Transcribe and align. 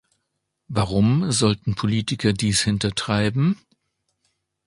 Warum 0.67 1.31
sollten 1.31 1.75
Politiker 1.75 2.33
dies 2.33 2.61
hintertreiben? 2.63 3.59